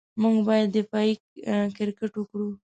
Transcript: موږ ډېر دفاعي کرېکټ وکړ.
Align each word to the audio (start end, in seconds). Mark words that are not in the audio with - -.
موږ 0.21 0.35
ډېر 0.47 0.65
دفاعي 0.75 1.13
کرېکټ 1.77 2.11
وکړ. 2.17 2.41